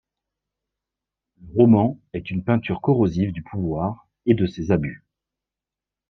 Le 1.37 1.53
roman 1.55 1.99
est 2.13 2.31
une 2.31 2.43
peinture 2.43 2.81
corrosive 2.81 3.31
du 3.33 3.43
pouvoir 3.43 4.07
et 4.25 4.33
de 4.33 4.47
ses 4.47 4.71
abus. 4.71 5.05